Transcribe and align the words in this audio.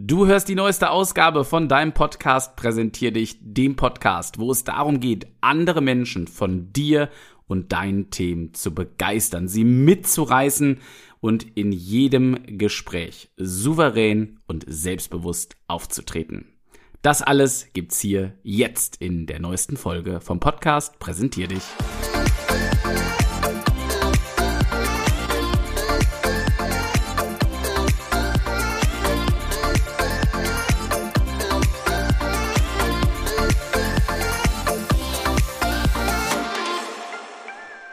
Du 0.00 0.28
hörst 0.28 0.46
die 0.46 0.54
neueste 0.54 0.90
Ausgabe 0.90 1.44
von 1.44 1.68
deinem 1.68 1.92
Podcast 1.92 2.54
Präsentier 2.54 3.10
dich, 3.10 3.36
dem 3.40 3.74
Podcast, 3.74 4.38
wo 4.38 4.52
es 4.52 4.62
darum 4.62 5.00
geht, 5.00 5.26
andere 5.40 5.80
Menschen 5.80 6.28
von 6.28 6.72
dir 6.72 7.10
und 7.48 7.72
deinen 7.72 8.08
Themen 8.10 8.54
zu 8.54 8.72
begeistern, 8.72 9.48
sie 9.48 9.64
mitzureißen 9.64 10.78
und 11.18 11.44
in 11.56 11.72
jedem 11.72 12.38
Gespräch 12.46 13.32
souverän 13.36 14.38
und 14.46 14.64
selbstbewusst 14.68 15.56
aufzutreten. 15.66 16.46
Das 17.02 17.20
alles 17.20 17.66
gibt's 17.72 17.98
hier 17.98 18.34
jetzt 18.44 19.02
in 19.02 19.26
der 19.26 19.40
neuesten 19.40 19.76
Folge 19.76 20.20
vom 20.20 20.38
Podcast 20.38 21.00
Präsentier 21.00 21.48
dich. 21.48 21.64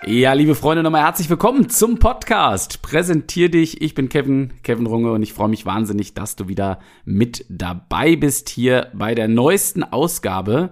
Ja, 0.07 0.33
liebe 0.33 0.53
Freunde, 0.53 0.83
nochmal 0.83 1.01
herzlich 1.01 1.31
willkommen 1.31 1.67
zum 1.67 1.97
Podcast. 1.97 2.83
Präsentier 2.83 3.49
dich. 3.49 3.81
Ich 3.81 3.95
bin 3.95 4.07
Kevin, 4.07 4.53
Kevin 4.61 4.85
Runge 4.85 5.11
und 5.11 5.23
ich 5.23 5.33
freue 5.33 5.49
mich 5.49 5.65
wahnsinnig, 5.65 6.13
dass 6.13 6.35
du 6.35 6.47
wieder 6.47 6.77
mit 7.05 7.43
dabei 7.49 8.15
bist 8.15 8.49
hier 8.49 8.91
bei 8.93 9.15
der 9.15 9.27
neuesten 9.27 9.81
Ausgabe. 9.81 10.69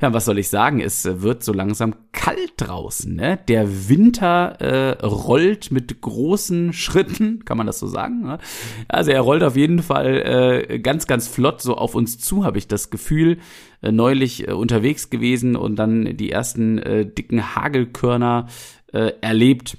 Ja, 0.00 0.14
was 0.14 0.24
soll 0.24 0.38
ich 0.38 0.48
sagen? 0.48 0.80
Es 0.80 1.04
wird 1.04 1.42
so 1.42 1.52
langsam 1.52 1.96
kalt 2.20 2.52
draußen. 2.58 3.14
Ne? 3.16 3.38
Der 3.48 3.88
Winter 3.88 4.60
äh, 4.60 5.06
rollt 5.06 5.70
mit 5.70 6.02
großen 6.02 6.74
Schritten, 6.74 7.44
kann 7.46 7.56
man 7.56 7.66
das 7.66 7.78
so 7.78 7.86
sagen? 7.86 8.20
Ne? 8.20 8.38
Also 8.88 9.10
er 9.10 9.22
rollt 9.22 9.42
auf 9.42 9.56
jeden 9.56 9.82
Fall 9.82 10.66
äh, 10.68 10.78
ganz, 10.80 11.06
ganz 11.06 11.28
flott 11.28 11.62
so 11.62 11.76
auf 11.76 11.94
uns 11.94 12.18
zu, 12.18 12.44
habe 12.44 12.58
ich 12.58 12.68
das 12.68 12.90
Gefühl. 12.90 13.38
Äh, 13.80 13.92
neulich 13.92 14.46
äh, 14.46 14.52
unterwegs 14.52 15.08
gewesen 15.08 15.56
und 15.56 15.76
dann 15.76 16.14
die 16.18 16.30
ersten 16.30 16.76
äh, 16.76 17.06
dicken 17.06 17.56
Hagelkörner 17.56 18.48
äh, 18.92 19.12
erlebt. 19.22 19.78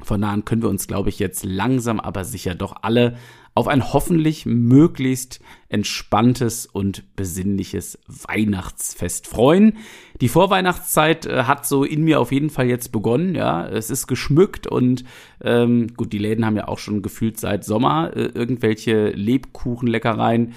Von 0.00 0.20
da 0.20 0.30
an 0.30 0.44
können 0.44 0.62
wir 0.62 0.68
uns, 0.68 0.86
glaube 0.86 1.08
ich, 1.08 1.18
jetzt 1.18 1.44
langsam 1.44 1.98
aber 1.98 2.22
sicher 2.22 2.54
doch 2.54 2.76
alle 2.82 3.16
auf 3.58 3.66
ein 3.66 3.92
hoffentlich 3.92 4.46
möglichst 4.46 5.40
entspanntes 5.68 6.64
und 6.64 7.16
besinnliches 7.16 7.98
Weihnachtsfest 8.06 9.26
freuen. 9.26 9.78
Die 10.20 10.28
Vorweihnachtszeit 10.28 11.26
äh, 11.26 11.42
hat 11.42 11.66
so 11.66 11.82
in 11.82 12.04
mir 12.04 12.20
auf 12.20 12.30
jeden 12.30 12.50
Fall 12.50 12.68
jetzt 12.68 12.92
begonnen. 12.92 13.34
Ja, 13.34 13.66
es 13.66 13.90
ist 13.90 14.06
geschmückt 14.06 14.68
und 14.68 15.02
ähm, 15.42 15.88
gut, 15.96 16.12
die 16.12 16.18
Läden 16.18 16.46
haben 16.46 16.54
ja 16.54 16.68
auch 16.68 16.78
schon 16.78 17.02
gefühlt 17.02 17.40
seit 17.40 17.64
Sommer 17.64 18.12
äh, 18.16 18.26
irgendwelche 18.26 19.10
Lebkuchenleckereien. 19.10 20.54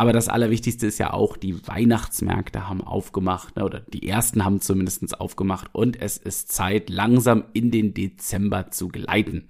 Aber 0.00 0.14
das 0.14 0.30
Allerwichtigste 0.30 0.86
ist 0.86 0.96
ja 0.96 1.12
auch, 1.12 1.36
die 1.36 1.68
Weihnachtsmärkte 1.68 2.66
haben 2.66 2.80
aufgemacht, 2.80 3.56
ne, 3.56 3.66
oder 3.66 3.80
die 3.80 4.08
ersten 4.08 4.46
haben 4.46 4.62
zumindest 4.62 5.20
aufgemacht 5.20 5.68
und 5.74 6.00
es 6.00 6.16
ist 6.16 6.50
Zeit, 6.50 6.88
langsam 6.88 7.44
in 7.52 7.70
den 7.70 7.92
Dezember 7.92 8.70
zu 8.70 8.88
gleiten. 8.88 9.48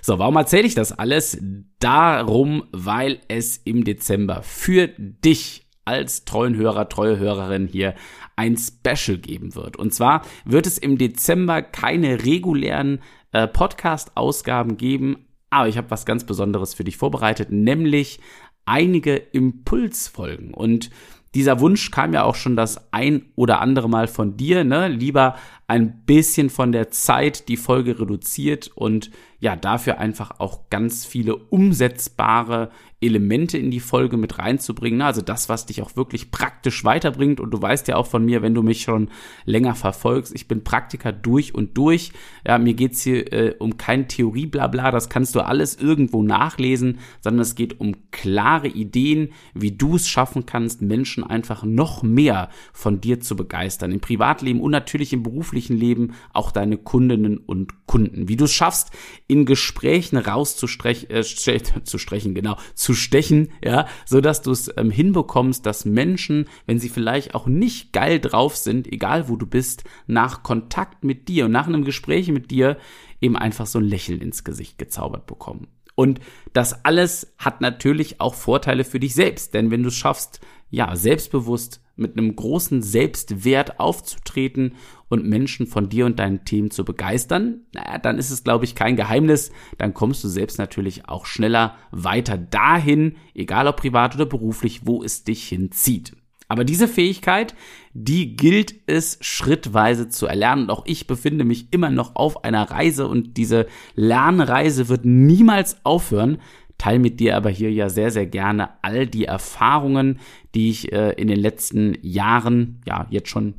So, 0.00 0.20
warum 0.20 0.36
erzähle 0.36 0.68
ich 0.68 0.76
das 0.76 0.96
alles? 0.96 1.36
Darum, 1.80 2.62
weil 2.70 3.18
es 3.26 3.56
im 3.56 3.82
Dezember 3.82 4.44
für 4.44 4.86
dich 4.86 5.66
als 5.84 6.24
treuen 6.24 6.54
Hörer, 6.54 6.88
treue 6.88 7.18
Hörerin 7.18 7.66
hier 7.66 7.96
ein 8.36 8.56
Special 8.56 9.18
geben 9.18 9.56
wird. 9.56 9.76
Und 9.76 9.92
zwar 9.92 10.22
wird 10.44 10.68
es 10.68 10.78
im 10.78 10.96
Dezember 10.96 11.60
keine 11.60 12.24
regulären 12.24 13.00
äh, 13.32 13.48
Podcast-Ausgaben 13.48 14.76
geben, 14.76 15.24
aber 15.50 15.68
ich 15.68 15.76
habe 15.76 15.90
was 15.90 16.06
ganz 16.06 16.24
Besonderes 16.24 16.74
für 16.74 16.84
dich 16.84 16.96
vorbereitet, 16.98 17.50
nämlich 17.50 18.20
einige 18.68 19.16
Impulsfolgen. 19.16 20.54
Und 20.54 20.90
dieser 21.34 21.60
Wunsch 21.60 21.90
kam 21.90 22.12
ja 22.12 22.22
auch 22.22 22.34
schon 22.34 22.56
das 22.56 22.92
ein 22.92 23.26
oder 23.34 23.60
andere 23.60 23.88
Mal 23.88 24.06
von 24.06 24.36
dir, 24.36 24.64
ne? 24.64 24.88
Lieber 24.88 25.36
ein 25.68 26.04
bisschen 26.06 26.50
von 26.50 26.72
der 26.72 26.90
Zeit 26.90 27.48
die 27.48 27.58
Folge 27.58 28.00
reduziert 28.00 28.72
und 28.74 29.10
ja, 29.40 29.54
dafür 29.54 29.98
einfach 29.98 30.40
auch 30.40 30.68
ganz 30.68 31.04
viele 31.04 31.36
umsetzbare 31.36 32.70
Elemente 33.00 33.56
in 33.56 33.70
die 33.70 33.78
Folge 33.78 34.16
mit 34.16 34.38
reinzubringen. 34.38 35.02
Also 35.02 35.22
das, 35.22 35.48
was 35.48 35.66
dich 35.66 35.82
auch 35.82 35.94
wirklich 35.94 36.32
praktisch 36.32 36.84
weiterbringt. 36.84 37.38
Und 37.38 37.52
du 37.52 37.62
weißt 37.62 37.86
ja 37.86 37.94
auch 37.96 38.08
von 38.08 38.24
mir, 38.24 38.42
wenn 38.42 38.54
du 38.54 38.64
mich 38.64 38.82
schon 38.82 39.10
länger 39.44 39.76
verfolgst, 39.76 40.34
ich 40.34 40.48
bin 40.48 40.64
Praktiker 40.64 41.12
durch 41.12 41.54
und 41.54 41.78
durch. 41.78 42.10
Ja, 42.44 42.58
mir 42.58 42.74
geht's 42.74 43.02
hier 43.02 43.32
äh, 43.32 43.54
um 43.60 43.76
kein 43.76 44.08
Theorie-Blabla, 44.08 44.90
das 44.90 45.08
kannst 45.08 45.36
du 45.36 45.40
alles 45.40 45.76
irgendwo 45.76 46.24
nachlesen, 46.24 46.98
sondern 47.20 47.42
es 47.42 47.54
geht 47.54 47.78
um 47.78 47.94
klare 48.10 48.66
Ideen, 48.66 49.28
wie 49.54 49.70
du 49.70 49.94
es 49.94 50.08
schaffen 50.08 50.44
kannst, 50.44 50.82
Menschen 50.82 51.22
einfach 51.22 51.62
noch 51.62 52.02
mehr 52.02 52.48
von 52.72 53.00
dir 53.00 53.20
zu 53.20 53.36
begeistern. 53.36 53.92
Im 53.92 54.00
Privatleben 54.00 54.60
und 54.60 54.72
natürlich 54.72 55.12
im 55.12 55.22
beruflichen 55.58 55.76
Leben 55.76 56.14
auch 56.32 56.52
deine 56.52 56.76
Kundinnen 56.76 57.38
und 57.38 57.86
Kunden. 57.86 58.28
Wie 58.28 58.36
du 58.36 58.44
es 58.44 58.52
schaffst, 58.52 58.90
in 59.26 59.44
Gesprächen 59.44 60.16
rauszustrechen, 60.16 61.10
äh, 61.10 61.22
zu 61.22 61.98
strechen, 61.98 62.34
genau, 62.34 62.56
zu 62.74 62.94
stechen, 62.94 63.48
ja, 63.64 63.86
so 64.06 64.20
dass 64.20 64.42
du 64.42 64.52
es 64.52 64.70
ähm, 64.76 64.90
hinbekommst, 64.90 65.66
dass 65.66 65.84
Menschen, 65.84 66.46
wenn 66.66 66.78
sie 66.78 66.88
vielleicht 66.88 67.34
auch 67.34 67.46
nicht 67.46 67.92
geil 67.92 68.20
drauf 68.20 68.56
sind, 68.56 68.86
egal 68.86 69.28
wo 69.28 69.36
du 69.36 69.46
bist, 69.46 69.84
nach 70.06 70.42
Kontakt 70.42 71.02
mit 71.04 71.28
dir 71.28 71.46
und 71.46 71.52
nach 71.52 71.66
einem 71.66 71.84
Gespräch 71.84 72.28
mit 72.28 72.50
dir 72.50 72.76
eben 73.20 73.36
einfach 73.36 73.66
so 73.66 73.78
ein 73.78 73.84
Lächeln 73.84 74.20
ins 74.20 74.44
Gesicht 74.44 74.78
gezaubert 74.78 75.26
bekommen. 75.26 75.66
Und 75.96 76.20
das 76.52 76.84
alles 76.84 77.34
hat 77.38 77.60
natürlich 77.60 78.20
auch 78.20 78.34
Vorteile 78.34 78.84
für 78.84 79.00
dich 79.00 79.14
selbst, 79.14 79.54
denn 79.54 79.72
wenn 79.72 79.82
du 79.82 79.88
es 79.88 79.96
schaffst, 79.96 80.38
ja, 80.70 80.94
selbstbewusst 80.96 81.82
mit 81.96 82.16
einem 82.16 82.36
großen 82.36 82.82
Selbstwert 82.82 83.80
aufzutreten 83.80 84.74
und 85.08 85.26
Menschen 85.26 85.66
von 85.66 85.88
dir 85.88 86.06
und 86.06 86.18
deinen 86.18 86.44
Themen 86.44 86.70
zu 86.70 86.84
begeistern, 86.84 87.62
naja, 87.74 87.98
dann 87.98 88.18
ist 88.18 88.30
es, 88.30 88.44
glaube 88.44 88.64
ich, 88.64 88.74
kein 88.74 88.96
Geheimnis. 88.96 89.50
Dann 89.78 89.94
kommst 89.94 90.22
du 90.22 90.28
selbst 90.28 90.58
natürlich 90.58 91.08
auch 91.08 91.26
schneller 91.26 91.76
weiter 91.90 92.38
dahin, 92.38 93.16
egal 93.34 93.66
ob 93.66 93.78
privat 93.78 94.14
oder 94.14 94.26
beruflich, 94.26 94.86
wo 94.86 95.02
es 95.02 95.24
dich 95.24 95.48
hinzieht. 95.48 96.14
Aber 96.48 96.64
diese 96.64 96.88
Fähigkeit, 96.88 97.54
die 97.92 98.34
gilt 98.34 98.74
es 98.86 99.18
schrittweise 99.20 100.08
zu 100.08 100.26
erlernen. 100.26 100.64
Und 100.64 100.70
auch 100.70 100.86
ich 100.86 101.06
befinde 101.06 101.44
mich 101.44 101.72
immer 101.72 101.90
noch 101.90 102.16
auf 102.16 102.44
einer 102.44 102.70
Reise 102.70 103.06
und 103.06 103.36
diese 103.36 103.66
Lernreise 103.94 104.88
wird 104.88 105.04
niemals 105.04 105.84
aufhören. 105.84 106.38
Teil 106.78 106.98
mit 106.98 107.20
dir 107.20 107.36
aber 107.36 107.50
hier 107.50 107.72
ja 107.72 107.88
sehr, 107.88 108.10
sehr 108.10 108.26
gerne 108.26 108.70
all 108.82 109.06
die 109.06 109.24
Erfahrungen, 109.24 110.20
die 110.54 110.70
ich 110.70 110.92
äh, 110.92 111.10
in 111.12 111.28
den 111.28 111.40
letzten 111.40 111.96
Jahren, 112.02 112.80
ja, 112.86 113.06
jetzt 113.10 113.28
schon 113.28 113.54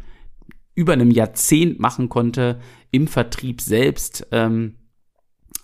über 0.73 0.93
einem 0.93 1.11
Jahrzehnt 1.11 1.79
machen 1.79 2.07
konnte, 2.07 2.59
im 2.91 3.07
Vertrieb 3.07 3.61
selbst, 3.61 4.27
ähm, 4.31 4.75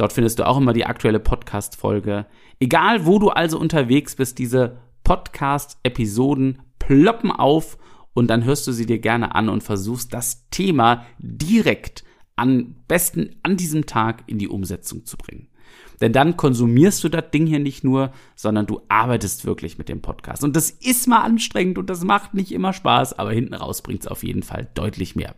Dort 0.01 0.15
findest 0.15 0.39
du 0.39 0.47
auch 0.47 0.57
immer 0.57 0.73
die 0.73 0.87
aktuelle 0.87 1.21
Podcast-Folge. 1.21 2.25
Egal, 2.59 3.05
wo 3.05 3.19
du 3.19 3.29
also 3.29 3.61
unterwegs 3.61 4.17
bist, 4.17 4.39
diese 4.39 4.79
Podcast-Episoden 5.05 6.63
ploppen 6.79 7.31
auf 7.31 7.77
und 8.15 8.29
dann 8.29 8.45
hörst 8.45 8.67
du 8.67 8.73
sie 8.73 8.87
dir 8.87 8.99
gerne 8.99 9.35
an 9.35 9.51
und 9.51 9.63
versuchst 9.63 10.15
das 10.15 10.49
Thema 10.49 11.05
direkt 11.19 12.03
am 12.35 12.77
besten 12.89 13.37
an 13.43 13.59
diesem 13.59 13.85
Tag 13.85 14.23
in 14.27 14.39
die 14.39 14.49
Umsetzung 14.49 15.05
zu 15.05 15.19
bringen. 15.19 15.49
Denn 16.01 16.15
dann 16.15 16.39
konsumierst 16.39 17.05
du 17.05 17.11
das 17.11 17.31
Ding 17.31 17.47
hier 17.47 17.61
nicht 17.61 17.85
nur, 17.85 18.11
sondern 18.37 18.65
du 18.65 18.81
arbeitest 18.89 19.45
wirklich 19.45 19.77
mit 19.77 19.91
dem 19.91 20.01
Podcast. 20.01 20.43
Und 20.43 20.57
das 20.57 20.71
ist 20.71 21.09
mal 21.09 21.21
anstrengend 21.21 21.77
und 21.77 21.91
das 21.91 22.05
macht 22.05 22.33
nicht 22.33 22.53
immer 22.53 22.73
Spaß, 22.73 23.19
aber 23.19 23.33
hinten 23.33 23.53
raus 23.53 23.83
bringt 23.83 24.01
es 24.01 24.09
auf 24.09 24.23
jeden 24.23 24.45
Fall 24.45 24.67
deutlich 24.73 25.15
mehr. 25.15 25.35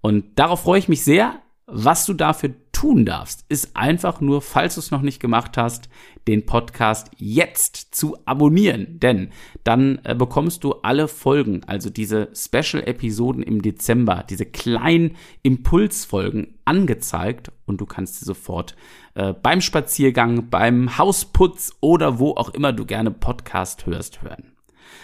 Und 0.00 0.24
darauf 0.34 0.62
freue 0.62 0.80
ich 0.80 0.88
mich 0.88 1.04
sehr. 1.04 1.36
Was 1.66 2.06
du 2.06 2.12
dafür 2.12 2.54
tun 2.84 3.06
darfst, 3.06 3.46
ist 3.48 3.74
einfach 3.78 4.20
nur, 4.20 4.42
falls 4.42 4.74
du 4.74 4.80
es 4.80 4.90
noch 4.90 5.00
nicht 5.00 5.18
gemacht 5.18 5.56
hast, 5.56 5.88
den 6.28 6.44
Podcast 6.44 7.10
jetzt 7.16 7.94
zu 7.94 8.18
abonnieren. 8.26 9.00
Denn 9.00 9.30
dann 9.64 10.00
äh, 10.04 10.14
bekommst 10.14 10.64
du 10.64 10.74
alle 10.82 11.08
Folgen, 11.08 11.62
also 11.66 11.88
diese 11.88 12.28
Special-Episoden 12.34 13.42
im 13.42 13.62
Dezember, 13.62 14.22
diese 14.28 14.44
kleinen 14.44 15.16
Impulsfolgen 15.42 16.58
angezeigt 16.66 17.50
und 17.64 17.80
du 17.80 17.86
kannst 17.86 18.16
sie 18.16 18.26
sofort 18.26 18.76
äh, 19.14 19.32
beim 19.32 19.62
Spaziergang, 19.62 20.50
beim 20.50 20.98
Hausputz 20.98 21.72
oder 21.80 22.18
wo 22.18 22.32
auch 22.32 22.50
immer 22.50 22.74
du 22.74 22.84
gerne 22.84 23.10
Podcast 23.10 23.86
hörst, 23.86 24.20
hören. 24.20 24.53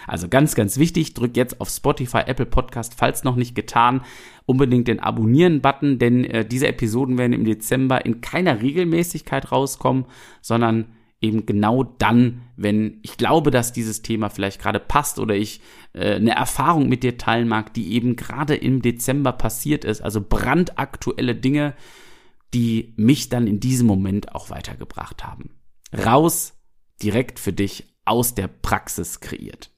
Also 0.06 0.28
ganz, 0.28 0.54
ganz 0.54 0.78
wichtig, 0.78 1.14
drück 1.14 1.36
jetzt 1.36 1.60
auf 1.60 1.68
Spotify, 1.68 2.22
Apple 2.26 2.46
Podcast, 2.46 2.94
falls 2.96 3.24
noch 3.24 3.36
nicht 3.36 3.54
getan, 3.54 4.02
unbedingt 4.46 4.88
den 4.88 5.00
Abonnieren-Button, 5.00 5.98
denn 5.98 6.24
äh, 6.24 6.44
diese 6.44 6.68
Episoden 6.68 7.18
werden 7.18 7.32
im 7.32 7.44
Dezember 7.44 8.04
in 8.04 8.20
keiner 8.20 8.60
Regelmäßigkeit 8.60 9.52
rauskommen, 9.52 10.06
sondern 10.40 10.86
eben 11.20 11.44
genau 11.44 11.84
dann, 11.84 12.42
wenn 12.56 12.98
ich 13.02 13.16
glaube, 13.16 13.50
dass 13.50 13.72
dieses 13.72 14.02
Thema 14.02 14.30
vielleicht 14.30 14.60
gerade 14.60 14.80
passt 14.80 15.18
oder 15.18 15.34
ich 15.34 15.60
äh, 15.92 16.14
eine 16.14 16.32
Erfahrung 16.32 16.88
mit 16.88 17.02
dir 17.02 17.18
teilen 17.18 17.48
mag, 17.48 17.74
die 17.74 17.92
eben 17.92 18.16
gerade 18.16 18.54
im 18.54 18.80
Dezember 18.82 19.32
passiert 19.32 19.84
ist, 19.84 20.00
also 20.00 20.20
brandaktuelle 20.20 21.34
Dinge, 21.34 21.74
die 22.54 22.94
mich 22.96 23.28
dann 23.28 23.46
in 23.46 23.60
diesem 23.60 23.86
Moment 23.86 24.34
auch 24.34 24.50
weitergebracht 24.50 25.24
haben. 25.24 25.50
Raus, 25.92 26.59
direkt 27.02 27.38
für 27.38 27.52
dich 27.52 27.94
aus 28.04 28.34
der 28.34 28.48
Praxis 28.48 29.20
kreiert. 29.20 29.70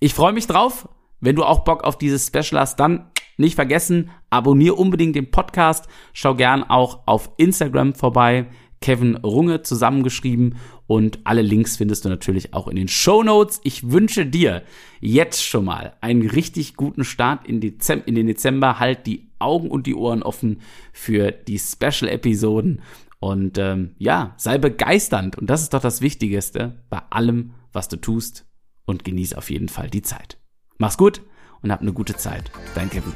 Ich 0.00 0.14
freue 0.14 0.32
mich 0.32 0.46
drauf. 0.46 0.88
Wenn 1.20 1.36
du 1.36 1.44
auch 1.44 1.64
Bock 1.64 1.84
auf 1.84 1.96
dieses 1.98 2.26
Special 2.26 2.60
hast, 2.60 2.78
dann 2.78 3.10
nicht 3.38 3.54
vergessen, 3.54 4.10
abonniere 4.30 4.74
unbedingt 4.74 5.16
den 5.16 5.30
Podcast. 5.30 5.88
Schau 6.12 6.34
gern 6.34 6.62
auch 6.64 7.00
auf 7.06 7.30
Instagram 7.36 7.94
vorbei. 7.94 8.46
Kevin 8.80 9.16
Runge 9.16 9.62
zusammengeschrieben 9.62 10.56
und 10.86 11.20
alle 11.24 11.42
Links 11.42 11.78
findest 11.78 12.04
du 12.04 12.08
natürlich 12.08 12.54
auch 12.54 12.68
in 12.68 12.76
den 12.76 12.88
Show 12.88 13.22
Notes. 13.22 13.60
Ich 13.64 13.90
wünsche 13.90 14.26
dir 14.26 14.62
jetzt 15.00 15.42
schon 15.44 15.64
mal 15.64 15.96
einen 16.00 16.28
richtig 16.28 16.76
guten 16.76 17.04
Start 17.04 17.46
in, 17.48 17.60
Dezember, 17.60 18.06
in 18.06 18.14
den 18.14 18.26
Dezember. 18.26 18.78
Halt 18.78 19.06
die 19.06 19.28
Augen 19.38 19.70
und 19.70 19.86
die 19.86 19.94
Ohren 19.94 20.22
offen 20.22 20.60
für 20.92 21.32
die 21.32 21.58
Special-Episoden 21.58 22.82
und 23.18 23.58
ähm, 23.58 23.94
ja, 23.98 24.34
sei 24.36 24.58
begeisternd 24.58 25.36
und 25.36 25.48
das 25.48 25.62
ist 25.62 25.74
doch 25.74 25.80
das 25.80 26.00
Wichtigste 26.00 26.84
bei 26.90 27.00
allem, 27.10 27.54
was 27.72 27.88
du 27.88 27.96
tust 27.96 28.46
und 28.84 29.04
genieß 29.04 29.34
auf 29.34 29.50
jeden 29.50 29.68
Fall 29.68 29.90
die 29.90 30.02
Zeit. 30.02 30.38
Mach's 30.78 30.98
gut 30.98 31.22
und 31.62 31.72
hab 31.72 31.80
eine 31.80 31.92
gute 31.92 32.16
Zeit. 32.16 32.50
Dein 32.74 32.90
Kevin. 32.90 33.12